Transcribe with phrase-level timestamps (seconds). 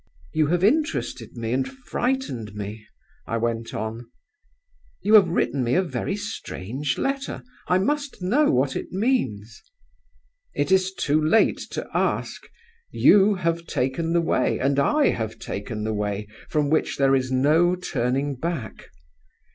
[0.33, 2.87] "'You have interested me, and frightened me,'
[3.27, 4.09] I went on.
[5.03, 7.43] 'You have written me a very strange letter.
[7.67, 9.61] I must know what it means.'
[10.55, 12.41] "'It is too late to ask.
[12.89, 17.31] You have taken the way, and I have taken the way, from which there is
[17.31, 18.87] no turning back.